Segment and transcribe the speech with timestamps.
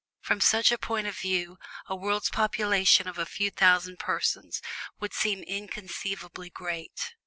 [0.19, 4.59] From such a point of view a world's population of a few thousand persons
[4.99, 7.13] would have seemed inconceivably great.